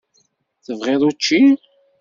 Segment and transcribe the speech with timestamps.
[0.65, 1.41] Tebɣiḍ učči?